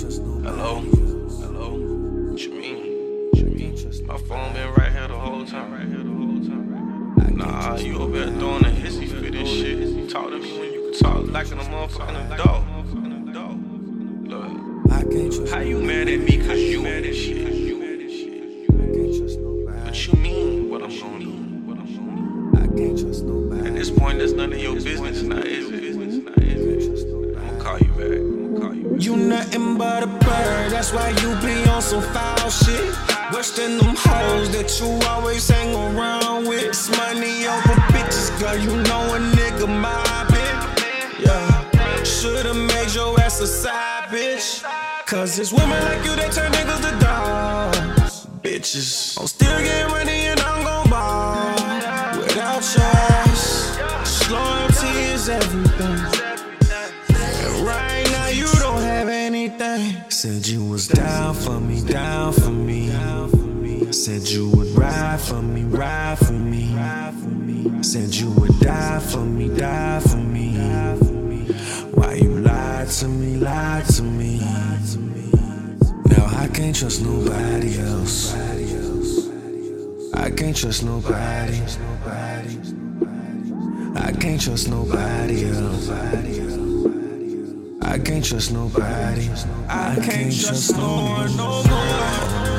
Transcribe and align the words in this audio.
Hello? 0.00 0.78
Hello? 0.78 1.70
What 2.30 2.40
you 2.40 2.52
mean? 2.52 3.30
What 3.30 3.38
you 3.40 3.46
mean? 3.46 4.06
My 4.06 4.16
phone 4.16 4.52
been 4.52 4.72
right 4.74 4.92
here 4.92 5.08
the 5.08 5.18
whole 5.18 5.44
time. 5.44 5.72
Right 5.72 5.88
here 5.88 5.98
the 5.98 6.04
whole 6.04 6.40
time. 6.40 6.70
Right 7.16 7.26
here. 7.28 7.36
Nah, 7.36 7.76
you 7.78 7.98
over 7.98 8.16
there 8.16 8.32
throwing 8.38 8.64
a 8.64 8.68
hissy 8.68 9.08
fit 9.08 9.34
and 9.34 9.48
shit. 9.48 10.08
Talk 10.08 10.30
to 10.30 10.38
me 10.38 10.56
when 10.56 10.72
you 10.72 10.92
can 10.92 11.00
talk 11.00 11.26
like 11.26 11.48
a 11.48 11.56
motherfucking 11.56 12.32
adult. 12.32 12.64
Look, 14.28 15.48
how 15.50 15.60
you 15.60 15.80
mad 15.80 16.08
at 16.08 16.20
me 16.20 16.38
that's 30.78 30.92
why 30.92 31.08
you 31.22 31.34
be 31.42 31.68
on 31.68 31.82
some 31.82 32.02
foul 32.14 32.50
shit. 32.50 32.94
Worse 33.32 33.50
than 33.56 33.78
them 33.78 33.96
hoes 33.98 34.48
that 34.50 34.70
you 34.78 34.88
always 35.08 35.48
hang 35.48 35.74
around 35.74 36.46
with. 36.46 36.62
It's 36.62 36.88
money 36.96 37.48
over 37.48 37.74
bitches, 37.92 38.28
girl, 38.38 38.56
you 38.56 38.70
know 38.88 39.02
a 39.16 39.18
nigga 39.36 39.66
mobbing. 39.66 40.58
Yeah, 41.18 42.04
should've 42.04 42.54
made 42.54 42.94
your 42.94 43.18
ass 43.20 43.40
a 43.40 43.48
side 43.48 44.04
bitch. 44.12 44.62
Cause 45.04 45.40
it's 45.40 45.52
women 45.52 45.82
like 45.82 46.04
you 46.04 46.14
that 46.14 46.30
turn 46.30 46.52
niggas 46.52 46.82
to 46.86 46.92
dogs. 47.04 48.26
Bitches, 48.40 49.18
I'm 49.20 49.26
still 49.26 49.58
getting 49.58 49.90
money 49.90 50.30
and 50.30 50.38
I'm 50.38 50.57
Said 60.08 60.46
you 60.46 60.64
was 60.64 60.88
down 60.88 61.34
for 61.34 61.60
me, 61.60 61.82
down 61.82 62.32
for 62.32 62.50
me. 62.50 62.88
Said 63.92 64.26
you 64.26 64.48
would 64.50 64.68
ride 64.68 65.20
for 65.20 65.42
me, 65.42 65.64
ride 65.64 66.18
for 66.18 66.32
me. 66.32 67.82
Said 67.82 68.14
you 68.14 68.30
would 68.30 68.58
die 68.60 68.98
for 68.98 69.18
me, 69.18 69.48
die 69.48 70.00
for 70.00 70.16
me. 70.16 70.56
Why 71.92 72.14
you 72.14 72.40
lied 72.40 72.88
to 72.88 73.08
me, 73.08 73.36
lied 73.36 73.84
to 73.96 74.02
me? 74.02 74.38
Now 76.06 76.26
I 76.26 76.48
can't 76.48 76.74
trust 76.74 77.02
nobody 77.02 77.78
else. 77.78 78.34
I 80.14 80.30
can't 80.30 80.56
trust 80.56 80.82
nobody. 80.82 81.60
I 83.96 84.12
can't 84.12 84.40
trust 84.40 84.68
nobody 84.70 85.44
else. 85.44 85.88
I 87.88 87.98
can't 87.98 88.22
trust 88.22 88.52
nobody. 88.52 89.30
I 89.66 89.96
can't 90.04 90.30
trust 90.30 90.76
no 90.76 91.04
one 91.04 91.36
no 91.38 91.62
more. 91.64 92.58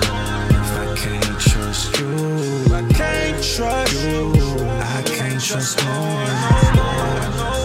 If 0.49 0.71
I 0.75 0.95
can't 0.97 1.39
trust 1.39 1.99
you, 1.99 2.65
I 2.73 2.81
can't 2.91 3.43
trust 3.43 3.93
you. 4.05 4.33
I 4.65 5.03
can't 5.05 5.39
trust 5.39 5.77
no 5.85 5.91
one 6.17 6.35
no 6.77 6.87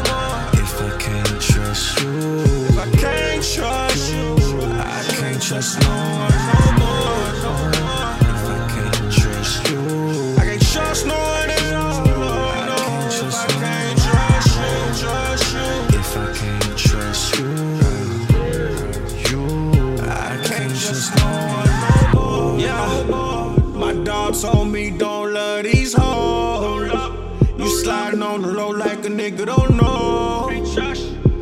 more. 0.04 0.44
If 0.60 0.74
I 0.78 0.90
can't 1.00 1.40
trust 1.40 2.00
you, 2.02 2.68
I 2.78 2.86
can't 2.98 3.42
trust 3.42 4.12
you, 4.12 4.36
I 4.60 5.02
can't 5.08 5.40
trust 5.40 5.80
no 5.80 6.03
my 24.34 24.40
dog 24.40 24.52
told 24.52 24.68
me 24.68 24.90
don't 24.90 25.32
love 25.32 25.64
these 25.64 25.94
hoes. 25.94 26.90
You 27.58 27.68
sliding 27.82 28.22
on 28.22 28.42
the 28.42 28.48
low 28.48 28.70
like 28.70 29.04
a 29.04 29.08
nigga 29.08 29.46
don't 29.46 29.76
know. 29.76 30.50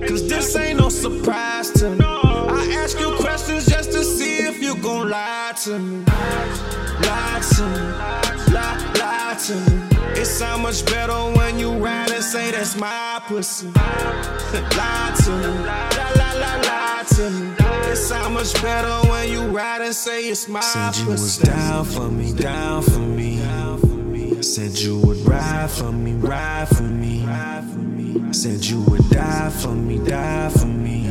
Cause 0.07 0.29
this 0.29 0.55
ain't 0.57 0.79
no 0.79 0.89
surprise 0.89 1.71
to 1.73 1.91
me. 1.91 2.05
I 2.05 2.77
ask 2.83 2.99
you 3.01 3.15
questions 3.17 3.67
just 3.67 3.93
to 3.93 4.05
see 4.05 4.39
if 4.39 4.61
you 4.61 4.77
gon' 4.77 5.09
lie 5.09 5.55
to 5.65 5.79
me. 5.79 6.05
Lie 6.05 7.41
to 7.55 7.63
me, 7.63 8.53
lie, 8.53 8.93
lie 8.99 9.37
to 9.47 9.71
me. 9.71 9.82
It 10.23 10.27
sound 10.27 10.63
much 10.63 10.87
better 10.87 11.19
when 11.37 11.59
you 11.59 11.73
ride 11.73 12.13
and 12.13 12.23
say 12.23 12.53
that's 12.53 12.77
my 12.77 13.21
pussy. 13.27 13.67
lie 13.75 15.15
to 15.25 15.31
me, 15.31 15.47
lie, 15.67 15.91
lie, 16.17 16.35
lie, 16.39 16.61
lie 16.63 17.05
to 17.17 17.29
me. 17.29 17.57
It 17.91 17.97
sound 17.97 18.35
much 18.35 18.55
better 18.63 19.09
when 19.11 19.33
you 19.33 19.43
ride 19.49 19.81
and 19.81 19.93
say 19.93 20.29
it's 20.29 20.47
my 20.47 20.61
pussy. 20.61 20.95
Said 20.95 21.05
you 21.05 21.11
was 21.11 21.39
down 21.39 21.85
for 21.85 22.09
me, 22.09 22.33
down 22.35 22.83
for 22.83 23.01
me. 23.01 24.43
Said 24.43 24.79
you 24.79 25.01
would 25.01 25.19
ride 25.27 25.69
for 25.69 25.91
me, 25.91 26.13
ride 26.13 26.69
for 26.69 26.85
me. 26.85 28.33
Said 28.33 28.65
you 28.65 28.81
would 28.83 29.11
die 29.11 29.51
for 29.51 29.75
me, 29.75 29.99
die 30.09 30.51
for 30.51 30.67
me. 30.67 31.03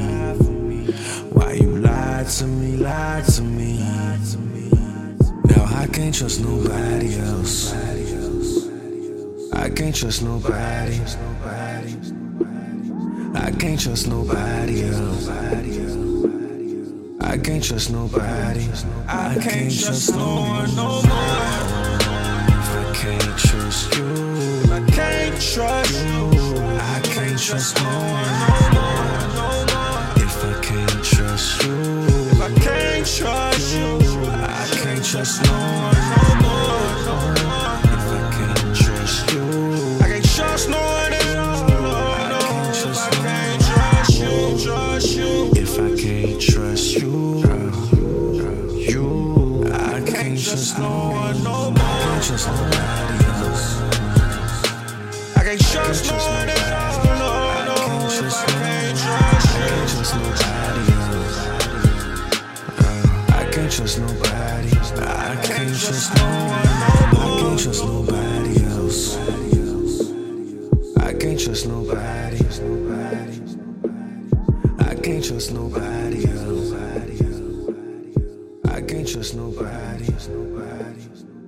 Why 1.33 1.51
you 1.51 1.79
lied 1.79 2.29
to 2.29 2.45
me, 2.45 2.77
lied 2.77 3.25
to 3.25 3.41
me? 3.41 3.77
Now 5.43 5.65
I 5.65 5.87
can't 5.87 6.15
trust 6.15 6.39
nobody 6.39 7.17
else. 7.19 7.60
I 9.61 9.69
can't 9.69 9.95
trust 9.95 10.23
nobody. 10.23 10.99
I 13.35 13.51
can't 13.59 13.79
trust 13.79 14.07
nobody 14.07 14.81
else. 14.85 15.29
I 17.19 17.37
can't 17.37 17.63
trust 17.63 17.91
nobody. 17.91 18.67
I 19.07 19.37
can't 19.39 19.71
trust 19.79 20.15
no 20.15 20.35
one 20.41 20.75
no 20.75 21.03
more. 21.03 21.21
I 22.73 22.91
can't 22.95 23.37
trust 23.37 23.95
you, 23.95 24.63
I 24.73 24.81
can't 24.89 25.39
trust 25.39 25.93
you. 25.93 26.31
I 26.79 26.99
can't 27.03 27.39
trust 27.39 27.77
no 27.77 27.89
one 28.17 28.63
no 28.65 28.87
more. 28.89 29.65
If 30.25 30.43
I 30.43 30.59
can't 30.63 31.03
trust 31.03 31.63
you, 31.63 31.75
I 32.41 32.49
can't 32.65 33.05
trust 33.05 33.75
you, 33.75 33.99
I 34.25 34.67
can't 34.81 35.05
trust 35.05 35.43
no 35.43 35.53
one 35.53 36.41
no 36.41 37.35
more. 37.35 37.40
I 50.51 50.53
can't 50.53 50.67
trust 50.67 50.79
no 50.79 50.91
one 51.11 51.43
no 51.45 51.71
more. 51.71 51.79
I 51.79 51.87
can't 52.03 52.23
trust 52.25 52.47
nobody 52.49 53.23
else. 53.39 53.65
I 55.37 55.39
can't 55.45 55.61
trust 55.61 56.03
no 56.11 56.15
one 56.17 56.49
else. 56.49 56.97
No, 57.05 57.13
no, 57.69 57.75
I 57.79 58.19
can't 58.19 58.91
trust 59.93 60.11
nobody 60.27 60.91
else. 61.07 61.39
I 63.31 63.47
can't 63.53 63.71
trust 63.71 63.97
nobody. 64.01 64.71
I 64.99 65.39
can't 65.41 65.73
trust 65.79 66.09
no 66.15 66.25
one. 66.27 66.67
I 67.15 67.39
can't 67.39 67.59
trust 67.61 67.83
nobody 67.85 68.53
else. 68.65 69.01
I 70.97 71.13
can't 71.13 71.39
trust 71.39 71.65
nobody. 71.65 72.39
I 74.79 74.95
can't 74.95 75.23
trust 75.23 75.51
nobody 75.53 76.25
else 76.27 76.40
trust 79.11 79.35
nobody. 79.35 80.05
Trust 80.05 80.29
nobody. 80.29 81.40